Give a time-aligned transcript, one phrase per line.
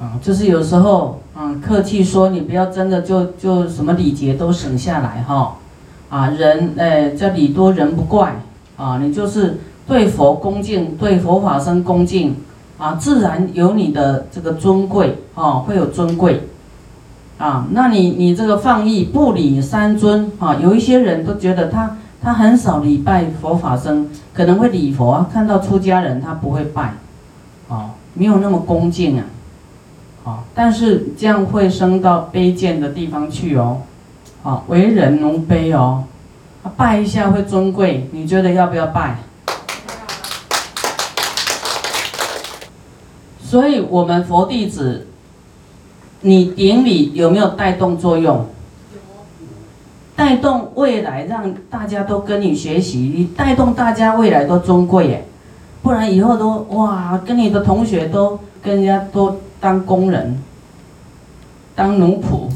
[0.00, 5.58] 啊，就是有时候啊，客气说你不要真的就就什么礼节都省下来哈，
[6.08, 8.40] 啊人哎叫礼多人不怪
[8.78, 12.34] 啊，你就是对佛恭敬，对佛法僧恭敬
[12.78, 16.48] 啊，自然有你的这个尊贵啊，会有尊贵
[17.36, 26.94] 啊，那你你这个放逸不理三尊啊，有一些人都觉得他他很少礼拜佛法僧，可能会礼佛啊，看到出家人他不会拜，
[27.68, 29.24] 啊，没有那么恭敬啊。
[30.22, 33.80] 啊，但是这样会升到卑贱的地方去哦，
[34.42, 36.04] 啊，为人奴卑哦，
[36.76, 39.16] 拜一下会尊贵，你觉得要不要拜？
[43.42, 45.06] 所以，我们佛弟子，
[46.20, 48.44] 你顶礼有没有带动作用？
[50.14, 55.24] 带动未来让大家都跟你学习，你带动大家未来都尊贵耶，
[55.82, 59.40] 不然以后都哇，跟你的同学都跟人家都。
[59.60, 60.42] 当工人，
[61.76, 62.50] 当奴仆，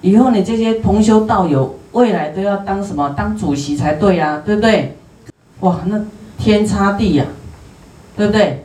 [0.00, 3.12] 以后你这些同修道友，未来都要当什么？
[3.16, 4.96] 当主席才对呀，对不对？
[5.60, 6.00] 哇，那
[6.38, 7.24] 天差地呀，
[8.16, 8.64] 对不对？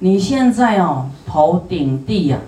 [0.00, 2.38] 你现在哦，头顶地呀，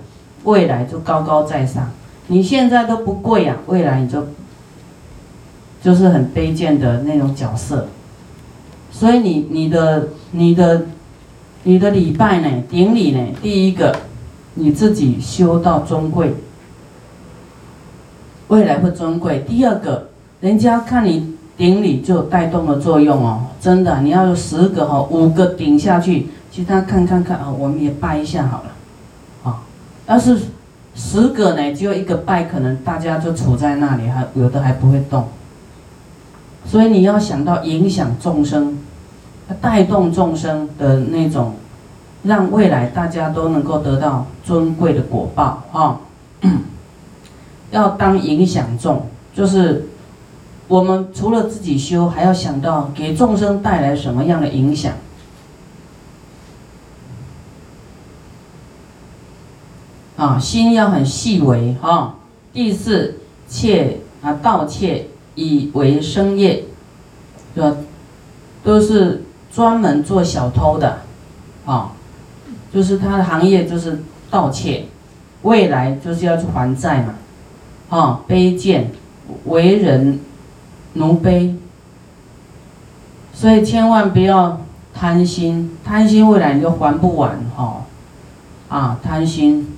[0.43, 1.85] 未来就高高在上；
[2.27, 4.27] 你现在都不贵呀，未来你就
[5.81, 7.87] 就是很卑贱的那种角色。
[8.91, 10.85] 所以你你的你的。
[11.67, 12.63] 你的礼拜呢？
[12.69, 13.19] 顶礼呢？
[13.41, 13.95] 第一个，
[14.53, 16.31] 你自己修到尊贵，
[18.49, 19.43] 未来会尊贵。
[19.47, 20.09] 第二个，
[20.41, 29.63] 人家看你顶礼就带动了作用哦，真的，你要有十个哈，五个顶下去，其他看看看啊，我们也拜一下好了，啊，
[30.05, 30.39] 要是
[30.93, 35.29] 十个呢，只有一个拜，可能大家就处在那里，还有的还不会动。
[36.63, 38.77] 所以你要想到影响众生。
[39.61, 41.53] 带动众生的那种，
[42.23, 45.99] 让未来大家都能够得到尊贵的果报啊！
[47.69, 49.87] 要当影响众，就是
[50.67, 54.93] 我们除了自己修，还要想到给众生带来什么样的影响
[60.17, 60.39] 啊！
[60.39, 62.15] 心要很细微哈。
[62.51, 66.63] 第四，窃啊盗窃以为生业，
[67.55, 67.75] 吧？
[68.63, 69.21] 都是。
[69.55, 70.97] 专门做小偷的，
[71.65, 71.91] 啊，
[72.73, 74.87] 就是他的行业就是盗窃，
[75.43, 77.13] 未来就是要去还债嘛，
[77.87, 78.91] 啊，卑贱，
[79.45, 80.19] 为人
[80.95, 81.55] 奴卑，
[83.33, 84.59] 所以千万不要
[84.93, 87.85] 贪心，贪心未来你就还不完哈，
[88.67, 89.77] 啊，贪心，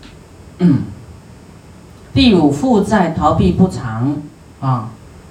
[2.15, 4.17] 第五负债逃避不偿，
[4.59, 4.89] 啊，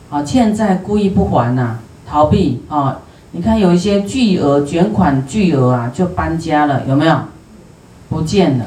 [0.09, 1.79] 啊，欠债故意不还呐，
[2.09, 3.01] 逃避啊。
[3.37, 7.19] 你看有一些巨额卷款巨额啊，就搬家了，有没有？
[8.09, 8.65] 不见了。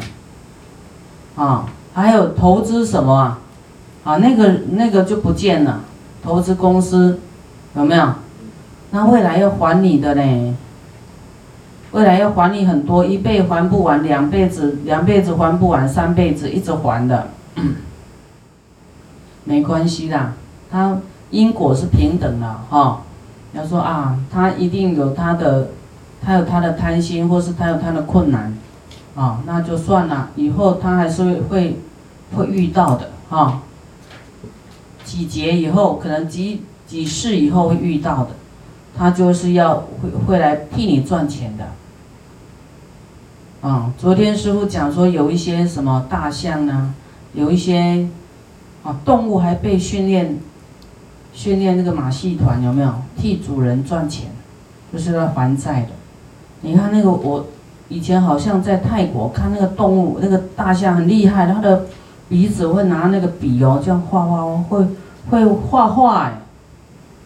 [1.36, 1.66] 啊，
[1.96, 3.40] 还有投资什么啊？
[4.04, 5.82] 啊，那个那个就不见了。
[6.22, 7.20] 投资公司
[7.76, 8.14] 有没有？
[8.92, 10.54] 那未来要还你的嘞。
[11.90, 17.30] 未来要还你很多，一辈还不完，两辈子两辈子还不完，三辈子一直还的。
[19.46, 20.34] 没关系的，
[20.70, 21.00] 它
[21.32, 23.02] 因果是平等的哈。
[23.54, 25.70] 要说啊，他一定有他的，
[26.22, 28.56] 他有他的贪心，或是他有他的困难，
[29.16, 31.80] 啊，那就算了，以后他还是会
[32.36, 33.64] 会遇到的啊。
[35.04, 38.30] 几劫以后，可能几几世以后会遇到的，
[38.96, 41.66] 他就是要会会来替你赚钱的。
[43.68, 46.94] 啊，昨天师傅讲说有一些什么大象啊，
[47.34, 48.08] 有一些
[48.84, 50.38] 啊动物还被训练。
[51.32, 54.32] 训练那个马戏团有没有替主人赚钱，
[54.94, 55.90] 就是要还债的。
[56.62, 57.46] 你看那个我
[57.90, 61.86] 以前好像在泰国看那个动物，那个大象很厉害，它的
[62.30, 64.88] 鼻子会拿那个笔哦，这样画画哦，会
[65.30, 66.40] 会画画哎，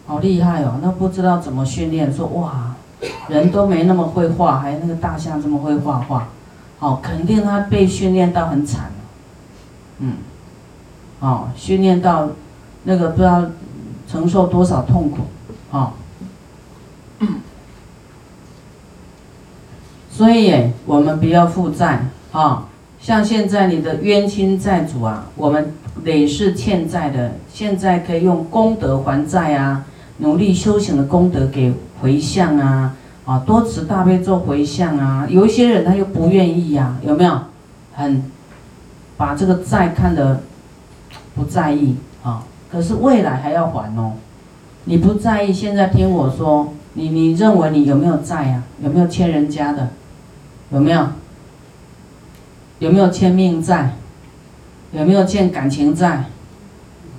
[0.06, 0.80] 好厉害哦！
[0.82, 2.74] 那不知道怎么训练，说哇，
[3.28, 6.26] 人都没那么会画，还有那个大象这么会画画，
[6.80, 8.90] 哦，肯定它被训练到很惨
[10.00, 10.14] 嗯，
[11.20, 12.28] 哦，训练到
[12.82, 13.44] 那个不知道。
[14.06, 15.20] 承受多少痛苦，
[15.74, 15.92] 啊！
[20.08, 22.68] 所以我们不要负债啊！
[23.00, 25.74] 像现在你的冤亲债主啊，我们
[26.04, 29.84] 累世欠债的，现在可以用功德还债啊，
[30.18, 32.94] 努力修行的功德给回向啊，
[33.24, 35.26] 啊，多持大悲咒回向啊。
[35.28, 37.36] 有一些人他又不愿意呀，有没有？
[37.92, 38.22] 很
[39.16, 40.40] 把这个债看得
[41.34, 42.44] 不在意啊。
[42.70, 44.12] 可是未来还要还哦，
[44.84, 48.64] 你不在意，现在听我说，你你认为你有没有债啊？
[48.82, 49.88] 有没有欠人家的？
[50.70, 51.08] 有没有？
[52.80, 53.96] 有没有欠命债？
[54.92, 56.26] 有没有欠感情债？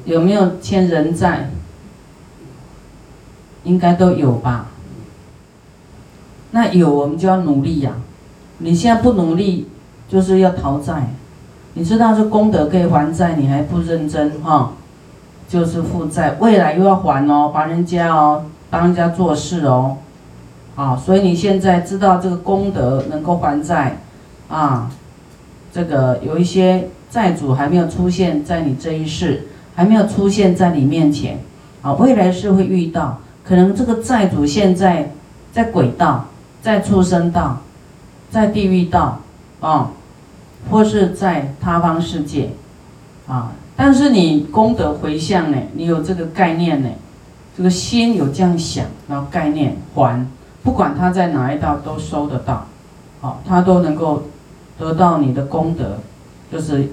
[0.05, 1.49] 有没有欠人债？
[3.63, 4.67] 应该都有吧。
[6.51, 7.93] 那有，我们就要努力呀。
[8.59, 9.67] 你现在不努力，
[10.07, 11.09] 就是要逃债。
[11.73, 14.73] 你知道这功德可以还债，你还不认真哈，
[15.47, 19.97] 就是负债，未来又要还哦，还人家哦，帮人家做事哦，
[20.75, 23.97] 啊，所以你现在知道这个功德能够还债，
[24.49, 24.91] 啊，
[25.71, 31.39] 这个有一些债主还没有出现在你这一世，还没有出现在你面前，
[31.81, 35.11] 啊，未来是会遇到，可能这个债主现在
[35.51, 36.25] 在轨道，
[36.61, 37.59] 在畜生道，
[38.29, 39.19] 在地狱道，
[39.59, 39.91] 啊。
[40.71, 42.49] 或是在他方世界，
[43.27, 45.57] 啊，但是你功德回向呢？
[45.73, 46.89] 你有这个概念呢？
[47.57, 50.25] 这个心有这样想，然后概念还，
[50.63, 52.65] 不管他在哪一道都收得到，
[53.21, 54.23] 好，他都能够
[54.79, 55.97] 得到你的功德，
[56.51, 56.89] 就是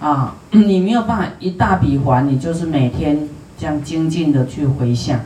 [0.00, 3.28] 啊， 你没有办法一大笔还，你就是每天
[3.58, 5.20] 这样精进的去回向，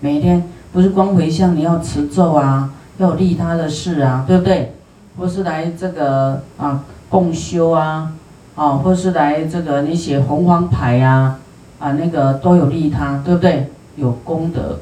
[0.00, 0.42] 每天
[0.72, 4.74] 不是光回向，你要持咒啊，要利他的事啊，对不对？
[5.18, 6.84] 或是来这个啊。
[7.12, 8.10] 共修啊，
[8.54, 11.38] 啊，或是来这个你写红黄牌呀，
[11.78, 13.70] 啊，那个都有利他，对不对？
[13.96, 14.78] 有功德，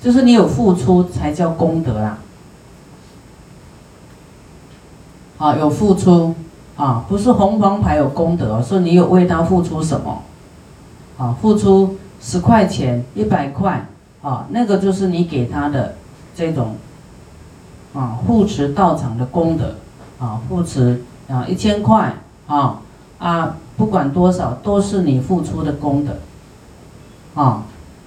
[0.00, 2.18] 就是你有付出才叫功德啦。
[5.38, 6.34] 啊，有付出
[6.76, 10.22] 啊，不是红黄牌有功德，是你有为他付出什么？
[11.16, 13.86] 啊，付出十块钱、一百块，
[14.22, 15.94] 啊，那个就是你给他的
[16.34, 16.76] 这种
[17.94, 19.74] 啊护持道场的功德，
[20.18, 21.02] 啊，护持。
[21.28, 22.10] 啊，一千块
[22.46, 22.80] 啊
[23.18, 26.12] 啊，不管多少，都是你付出的功德。
[27.34, 27.64] 啊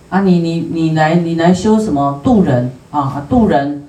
[0.10, 3.26] 啊，你你你来你来修什么渡人啊？
[3.30, 3.88] 渡人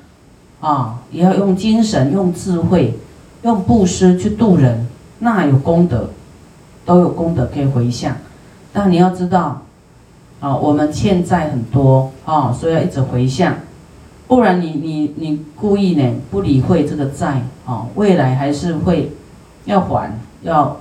[0.61, 2.99] 啊，也要用精神、用智慧、
[3.43, 4.87] 用布施去渡人，
[5.19, 6.11] 那有功德，
[6.85, 8.17] 都有功德可以回向。
[8.73, 9.63] 但你要知道，
[10.41, 13.55] 啊，我们欠债很多啊，所以要一直回向，
[14.27, 19.13] 不然你你你故意呢不理会这个债啊，未来还是会。
[19.65, 20.77] 要还，要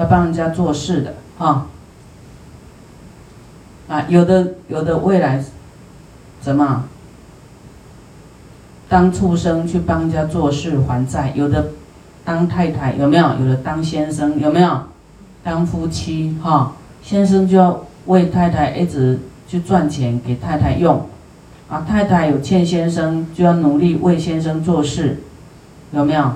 [0.00, 1.66] 要帮人家做事的哈
[3.86, 5.44] 啊，有的有的未来
[6.40, 6.84] 怎么
[8.88, 11.32] 当畜生去帮人家做事还债？
[11.34, 11.68] 有的
[12.24, 13.34] 当太太有没有？
[13.40, 14.80] 有的当先生有没有？
[15.44, 21.06] 当夫妻哈，先生就要为太太一直去赚钱给太太用
[21.68, 25.18] 啊，太太有欠先生就要努力为先生做事，
[25.92, 26.32] 有没有？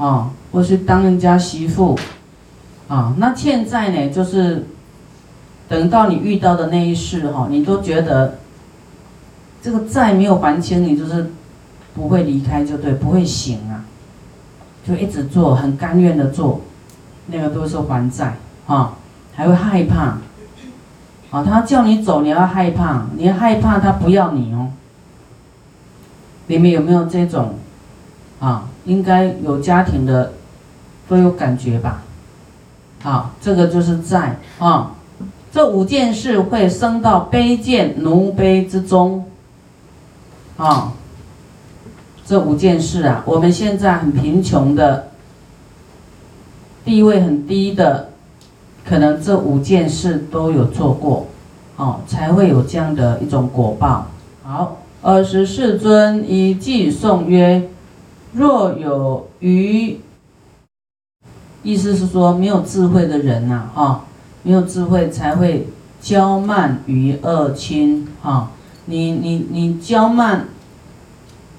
[0.00, 1.98] 啊，或是当人家媳妇，
[2.88, 4.66] 啊，那欠债呢，就是
[5.68, 8.38] 等到你遇到的那一世哈，你都觉得
[9.60, 11.30] 这个债没有还清，你就是
[11.94, 13.84] 不会离开，就对，不会醒啊，
[14.88, 16.62] 就一直做，很甘愿的做，
[17.26, 18.94] 那个都是还债啊，
[19.34, 20.16] 还会害怕，
[21.30, 24.70] 啊，他叫你走，你要害怕，你要害怕他不要你哦，
[26.46, 27.56] 你们有没有这种？
[28.40, 30.32] 啊，应该有家庭的
[31.08, 32.02] 都有感觉吧？
[33.02, 34.92] 好，这个就是在啊，
[35.52, 39.24] 这五件事会升到卑贱奴卑之中。
[40.56, 40.92] 啊，
[42.26, 45.08] 这五件事啊，我们现在很贫穷的，
[46.84, 48.10] 地位很低的，
[48.84, 51.26] 可能这五件事都有做过，
[51.76, 54.06] 哦，才会有这样的一种果报。
[54.42, 57.68] 好，二十世尊以偈颂曰。
[58.32, 59.98] 若有余，
[61.64, 64.04] 意思是说没有智慧的人呐，哈，
[64.44, 65.66] 没有智慧才会
[66.00, 68.50] 骄慢于二亲，哈，
[68.84, 70.44] 你你你骄慢，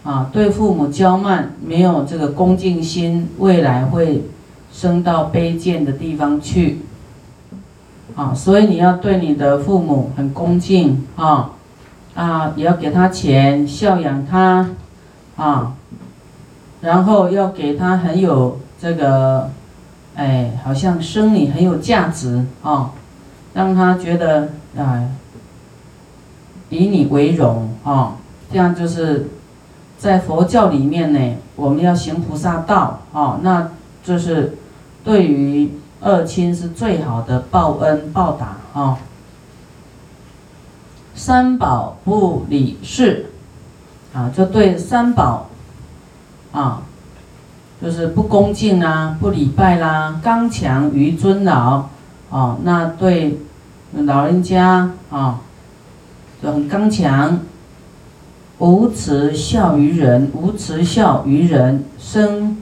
[0.03, 4.23] 啊，对父母骄慢，没有这个恭敬心，未来会
[4.71, 6.79] 升到卑贱的地方去，
[8.15, 11.51] 啊，所以你要对你的父母很恭敬，啊，
[12.15, 14.69] 啊，也要给他钱，孝养他，
[15.35, 15.73] 啊。
[16.81, 19.49] 然后要给他很有这个，
[20.15, 22.91] 哎，好像生你很有价值啊，
[23.53, 25.07] 让他觉得啊，
[26.69, 28.15] 以你为荣啊，
[28.51, 29.29] 这样就是
[29.97, 33.69] 在佛教里面呢，我们要行菩萨道啊，那
[34.03, 34.57] 就是
[35.03, 35.71] 对于
[36.01, 38.97] 二亲是最好的报恩报答啊。
[41.13, 43.27] 三宝不理事，
[44.11, 45.45] 啊，就对三宝。
[46.51, 46.83] 啊，
[47.81, 51.87] 就是不恭敬啦，不礼拜啦，刚强于尊老，
[52.29, 53.39] 哦，那对
[53.93, 55.39] 老人家啊，
[56.41, 57.39] 就很刚强，
[58.59, 62.57] 无慈孝于人，无慈孝于人，生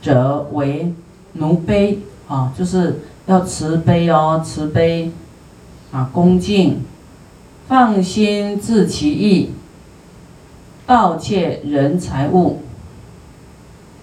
[0.00, 0.94] 者为
[1.34, 5.12] 奴卑啊，就是要慈悲哦，慈悲
[5.90, 6.82] 啊，恭敬，
[7.68, 9.50] 放心自其意，
[10.86, 12.60] 盗窃人财物，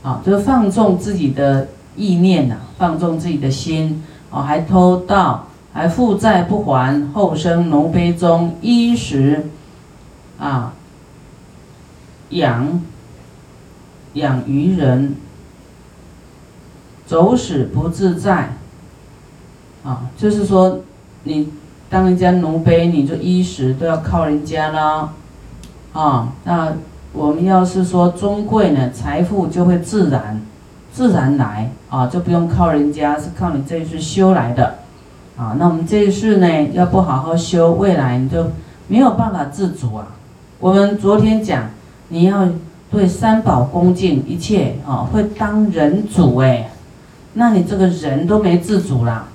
[0.10, 9.46] 啊，就是放纵自己的意念呐，放纵自己的心哦，还偷盗，还负债不还，后生奴卑中衣食
[10.40, 10.74] 啊
[12.30, 12.82] 养
[14.14, 15.16] 养于人。
[17.06, 18.54] 走使不自在，
[19.84, 20.80] 啊，就是说，
[21.24, 21.50] 你
[21.90, 25.10] 当人家奴婢，你就衣食都要靠人家啦，
[25.92, 26.74] 啊，那
[27.12, 30.42] 我们要是说尊贵呢，财富就会自然
[30.94, 34.76] 自然来，啊，就不用靠人家，是靠你这一世修来的，
[35.38, 38.48] 啊，那我们这一世呢，要不好好修，未来你就
[38.88, 40.08] 没有办法自主啊。
[40.60, 41.70] 我们昨天讲，
[42.10, 42.48] 你要
[42.92, 46.70] 对三宝恭敬，一切啊，会当人主哎。
[47.34, 49.28] 那你这个人都没自主啦，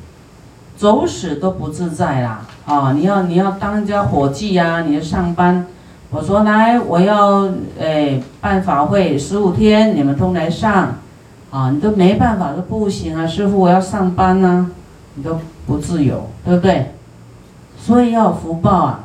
[0.76, 2.93] 走死都不自在啦啊！
[2.93, 5.64] 你要你要当人家伙计呀，你要上班，
[6.14, 10.94] 我说来我要诶办法会十五天，你们都来上，
[11.50, 14.71] 啊，你都没办法，说不行啊，师傅我要上班呢，
[15.16, 16.92] 你都不自由，对不对？
[17.76, 19.04] 所以要福报啊。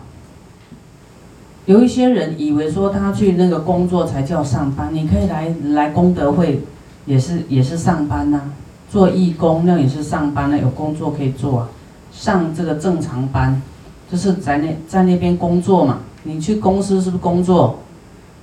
[1.65, 6.61] 有一些人以为说他去那个工作才叫上班，你可以来来功德会，
[7.07, 8.39] 也是也是上班呐。
[8.91, 11.69] 做义工那也是上班了，有工作可以做啊。
[12.11, 13.59] 上这个正常班，
[14.11, 15.97] 就是在那在那边工作嘛。
[16.29, 17.79] 你去公司是不是工作？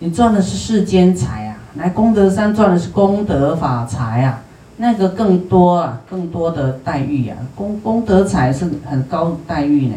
[0.00, 4.40] 你赚的是世间财啊，来功德山赚的是功德法财啊，
[4.78, 7.36] 那个更多啊，更多的待遇啊。
[7.54, 9.94] 功功德财是很高待遇呢。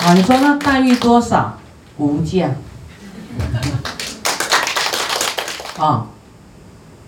[0.00, 1.56] 啊，你说那待遇多少？
[1.98, 2.50] 无价。
[5.78, 6.04] 啊，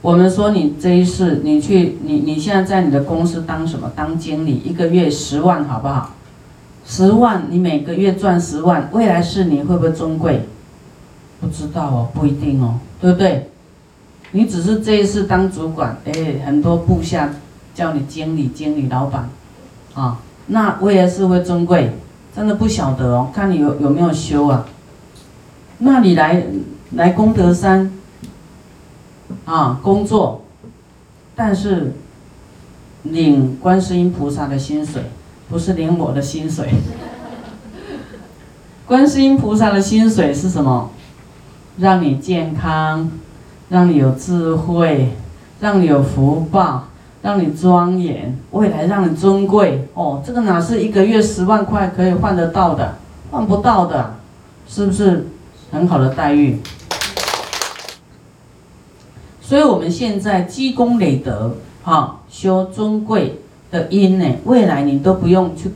[0.01, 3.91] 我们说你这一世，你去你你现在在你的公司当什么？
[3.97, 6.15] 当经理，一个月十万，好不好？
[6.87, 10.47] 十万，你每个月赚十万，未来是你会不会尊贵？
[11.41, 13.51] 不知道哦，不一定哦，对不对？
[14.31, 16.13] 你只是这一次当主管，哎，
[16.47, 17.31] 很多部下
[17.75, 19.29] 叫你经理、经理、老板，
[19.95, 21.91] 啊，那未来是会尊贵，
[22.35, 24.65] 真的不晓得哦，看你有有没有修啊？
[25.79, 26.45] 那你来
[26.93, 27.93] 来功德山。
[29.49, 30.43] 啊，工作，
[31.35, 31.95] 但是
[33.05, 35.05] 领观世音菩萨的薪水，
[35.49, 36.69] 不是领我的薪水。
[38.87, 40.91] 观世音菩萨的薪水是什么？
[41.79, 43.11] 让你健康，
[43.71, 45.15] 让你有智慧，
[45.61, 46.89] 让你有福报，
[47.23, 49.89] 让你庄严，未来让你尊贵。
[49.95, 52.97] 哦，这个哪是一个月十万块可以换得到的？
[53.31, 54.17] 换不到的，
[54.69, 55.27] 是不是
[55.71, 56.61] 很好的待遇？
[59.49, 63.41] 所以，我们现在积功累德，哈，修尊贵
[63.71, 65.71] 的因呢，未来你都不用去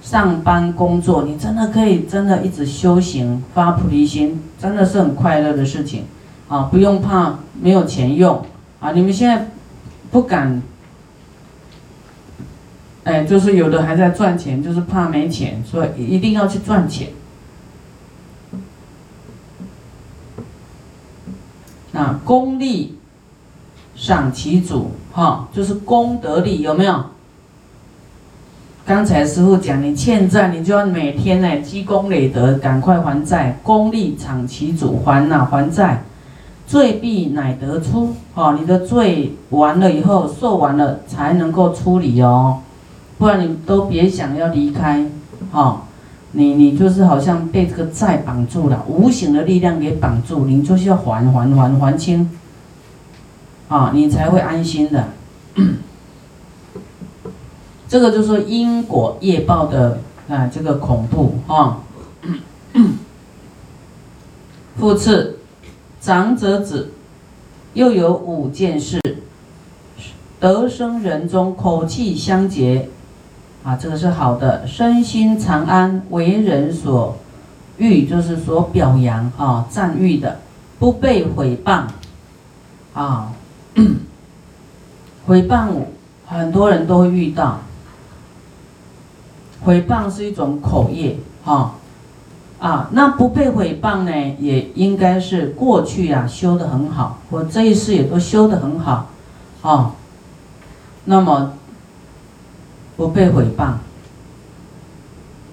[0.00, 6.04] 上班工作，你真的可以真的一直修行发菩提心，真的是很快乐的事情，
[6.48, 8.42] 啊，不用怕没有钱用，
[8.80, 9.50] 啊，你们现在
[10.10, 10.62] 不敢，
[13.04, 17.08] 哎，就是有的还在赚钱，就是怕没钱，所以一定要去赚钱。
[21.92, 22.94] 那功利。
[23.98, 27.04] 赏其主，哈，就是功德力，有没有？
[28.86, 33.58] 刚才师傅讲，你欠债，你就要每天呢积功累德，赶快还债。
[33.64, 36.04] 功利赏其主，还呐还债，
[36.66, 42.58] 罪必乃得出，哈，你的罪完了以后，受完了才能够出离哦，
[43.18, 45.04] 不然你都别想要离开，
[45.50, 45.82] 哈，
[46.32, 52.30] 你你就是好像被这个债绑住了，无形的力量给绑住，你就是要还还还还清。
[53.68, 55.08] 啊，你才会安心的。
[57.88, 61.80] 这个就是因果业报的啊，这个恐怖啊。
[64.78, 65.38] 复次，
[66.00, 66.92] 长者子
[67.74, 69.00] 又有五件事：
[70.38, 72.88] 得生人中口气相结，
[73.64, 77.16] 啊，这个是好的；身心常安，为人所
[77.76, 80.40] 欲，就是所表扬啊，赞誉的，
[80.78, 81.84] 不被毁谤，
[82.94, 83.32] 啊。
[85.26, 85.68] 诽谤，
[86.26, 87.60] 很多人都会遇到。
[89.64, 91.74] 诽谤是一种口业，哈，
[92.60, 99.10] 啊，那不被诽谤呢，也应该是过去啊修的很好，我这一世也都修的很好，
[99.62, 99.94] 啊，
[101.04, 101.52] 那么
[102.96, 103.74] 不被诽谤，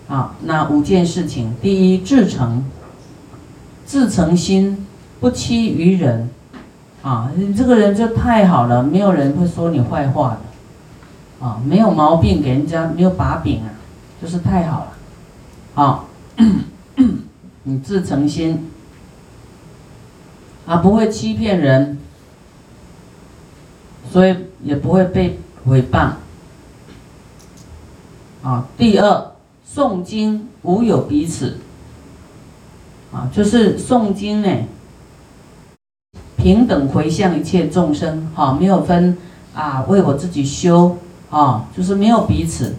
[0.08, 2.63] 啊，那五件事情，第一，至诚，
[3.88, 4.86] 至诚心，
[5.20, 6.29] 不欺于人，
[7.06, 10.40] 啊，你这个人就太好了，没有人会说你坏话
[11.40, 13.70] 的，啊，没有毛病给人家，没有把柄啊，
[14.20, 14.88] 就是太好
[15.76, 16.06] 了，啊，
[17.62, 18.72] 你自诚心，
[20.66, 22.00] 啊，不会欺骗人，
[24.12, 26.14] 所以也不会被诽谤，
[28.42, 29.32] 啊，第二，
[29.72, 31.60] 诵经无有彼此。
[33.14, 34.50] 啊，就是诵经呢，
[36.46, 39.18] 平等回向一切众生，哈，没有分
[39.56, 40.96] 啊，为我自己修，
[41.32, 42.75] 啊，就是没有彼此，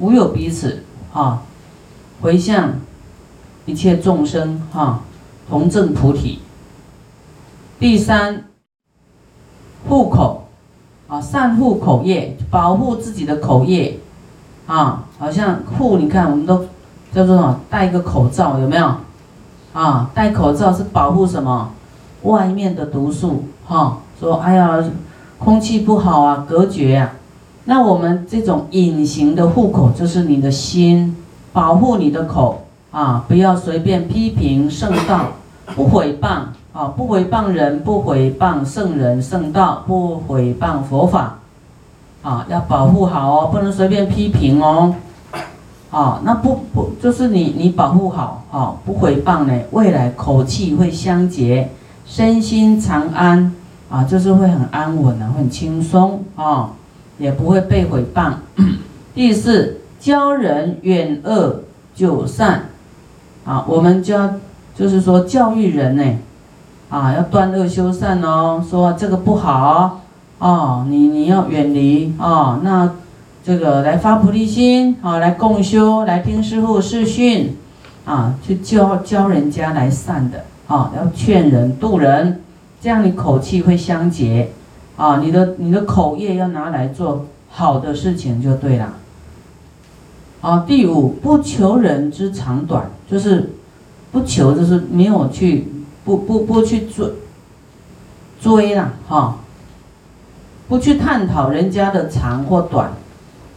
[0.00, 1.42] 无有彼此，啊，
[2.20, 2.72] 回向
[3.66, 4.98] 一切众生，哈，
[5.48, 6.40] 同证菩提。
[7.78, 8.46] 第三，
[9.88, 10.48] 护口，
[11.06, 14.00] 啊，善护口业，保护自己的口业，
[14.66, 16.66] 啊，好像护，你看我们都
[17.12, 18.92] 叫做什么，戴一个口罩，有没有？
[19.72, 21.70] 啊，戴口罩是保护什么？
[22.22, 24.82] 外面的毒素，哈，说哎呀，
[25.38, 27.12] 空气不好啊，隔绝啊。
[27.64, 31.16] 那我们这种隐形的户口，就是你的心，
[31.52, 35.28] 保护你的口啊，不要随便批评圣道，
[35.74, 36.28] 不毁谤
[36.72, 41.38] 啊，不毁谤人，不毁谤圣人圣道，不毁谤佛法，
[42.22, 44.94] 啊，要保护好哦，不能随便批评哦。
[45.90, 51.70] 啊，那不不就是你你保护好啊，不诽谤呢，未来口气会相结，
[52.12, 53.54] 身心常安
[53.88, 56.72] 啊，就是会很安稳的，很轻松啊，
[57.16, 58.34] 也不会被诽谤。
[59.14, 61.62] 第四，教人远恶
[61.94, 62.64] 久善
[63.46, 64.34] 啊，我们教
[64.76, 66.04] 就是说教育人呢，
[66.90, 70.02] 啊，要断恶修善哦，说这个不好
[70.38, 72.90] 哦，你你要远离哦，那。
[73.44, 77.56] 这个来发菩提心啊，来共修，来听师傅示训，
[78.04, 82.42] 啊，去教教人家来善的啊，要劝人度人，
[82.80, 84.50] 这样你口气会相结，
[84.96, 88.94] 啊，你的你的口业要拿来做好的事情就对了。
[90.40, 93.50] 啊，第五不求人之长短，就是
[94.10, 95.68] 不求，就是没有去
[96.04, 97.12] 不不不去追
[98.40, 99.38] 追了哈，
[100.68, 102.92] 不去探讨人家的长或短。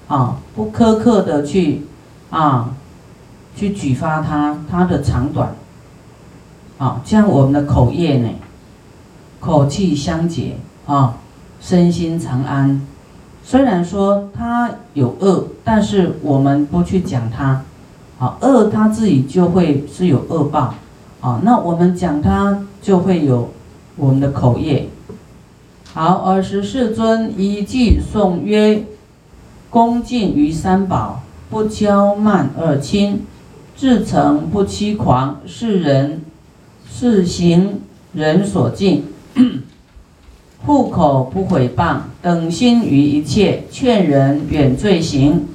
[0.08, 1.82] 啊，不苛刻的去
[2.30, 2.70] 啊，
[3.56, 5.56] 去举发他他的长短，
[6.78, 8.30] 啊，这样我们的口业呢，
[9.40, 11.18] 口气相结啊，
[11.60, 12.86] 身心常安。
[13.44, 17.64] 虽然说他有恶，但是我们不去讲他，
[18.20, 20.74] 啊，恶他自己就会是有恶报，
[21.22, 23.52] 啊，那我们讲他就会有
[23.96, 24.90] 我们的口业。
[25.94, 28.86] 好，尔时世尊一句颂曰。
[29.72, 33.26] 恭敬于三宝，不骄慢二亲，
[33.76, 36.22] 至诚不欺狂，是人
[36.98, 37.82] 是行
[38.14, 39.04] 人所敬，
[40.66, 45.46] 户口不毁谤，等心于一切，劝人远罪行，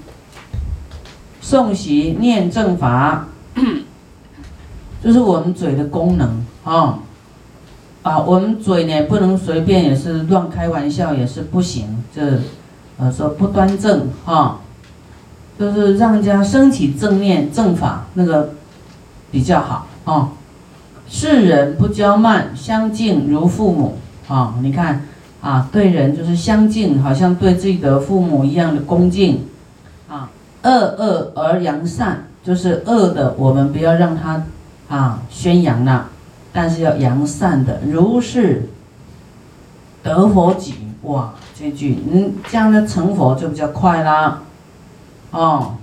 [1.42, 3.28] 诵习念正法，
[5.02, 6.98] 这是我们嘴的功能啊！
[8.02, 12.40] 啊，我们嘴呢不能随便也是乱开玩笑，也是不行，这。
[12.98, 14.60] 呃，说不端正哈，
[15.58, 18.52] 就是让人家升起正念正法那个
[19.30, 20.32] 比较好啊。
[21.10, 24.54] 世人不骄慢，相敬如父母啊。
[24.62, 25.04] 你看
[25.42, 29.44] 啊，对人就是相敬，好像对自己的父母一样的恭敬
[30.08, 30.30] 啊。
[30.62, 34.44] 恶恶而扬善，就是恶的，我们不要让他
[34.88, 36.06] 啊宣扬了，
[36.52, 38.68] 但是要扬善的，如是
[40.02, 41.34] 得佛己哇。
[41.58, 44.40] 这句，嗯，这样的成佛就比较快啦，
[45.30, 45.74] 哦，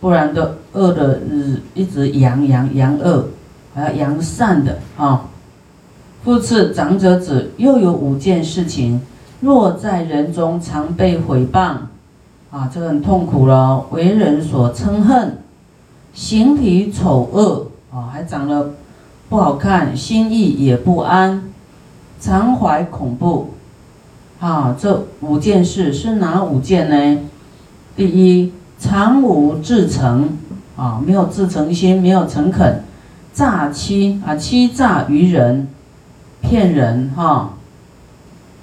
[0.00, 3.26] 不然的恶的日一直扬扬扬恶，
[3.74, 5.26] 还要扬善的啊。
[6.22, 9.02] 复次，长者子又有五件事情，
[9.40, 11.76] 若在人中常被毁谤，
[12.50, 15.38] 啊，这个很痛苦了，为人所称恨，
[16.14, 18.70] 形体丑恶，啊，还长得
[19.28, 21.42] 不好看，心意也不安，
[22.20, 23.50] 常怀恐怖。
[24.40, 27.20] 啊，这五件事是哪五件呢？
[27.96, 30.36] 第一，常无至诚，
[30.76, 32.83] 啊，没有自诚心，没有诚恳，
[33.34, 35.68] 诈欺啊，欺诈于人，
[36.40, 37.50] 骗人哈，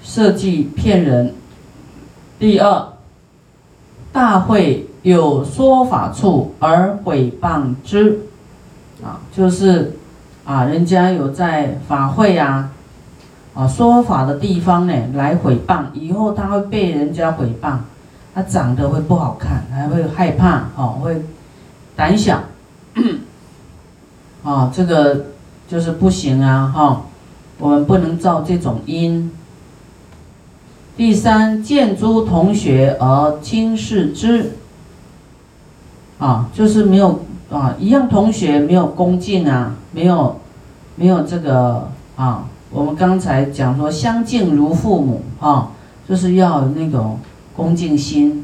[0.02, 1.34] 设计骗人。
[2.40, 2.88] 第二，
[4.14, 8.22] 大会有说法处而毁谤之，
[9.04, 9.98] 啊，就是
[10.46, 12.72] 啊，人家有在法会啊。
[13.54, 17.80] 啊，说法的地方呢，来诽谤，以后他会被人家诽谤，
[18.34, 21.22] 他长得会不好看，还会害怕，哦，会
[21.98, 22.42] 胆小，
[24.44, 25.26] 啊，这个
[25.68, 27.02] 就是不行啊，哈，
[27.60, 29.32] 我们不能造这种因。
[30.98, 34.54] 第三，见诸同学而轻视之，
[36.20, 40.40] 啊，就是没有啊，一样同学没有恭敬啊，没有，
[40.96, 45.70] 没有这个啊，我们刚才讲说相敬如父母啊，
[46.08, 47.20] 就是要那种
[47.56, 48.44] 恭敬心，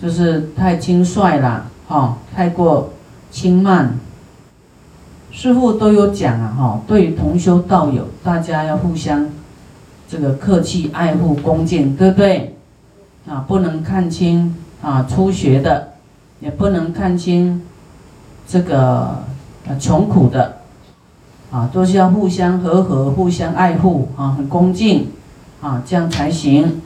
[0.00, 2.90] 就是太轻率了，哈，太过
[3.30, 3.98] 轻慢。
[5.34, 9.28] 师傅都有讲啊，哈，对于同修道友，大家要互相。
[10.08, 12.54] 这个客气、爱护、恭敬，对不对？
[13.28, 15.94] 啊，不能看清啊，初学的，
[16.38, 17.60] 也不能看清
[18.46, 19.24] 这个
[19.66, 20.58] 呃穷苦的，
[21.50, 25.08] 啊，都是要互相和和、互相爱护啊，很恭敬
[25.60, 26.80] 啊，这样才行。